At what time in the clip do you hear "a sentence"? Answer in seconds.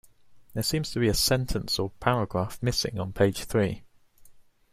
1.09-1.77